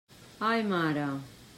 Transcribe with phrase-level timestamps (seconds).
[0.39, 1.07] Ai, mare!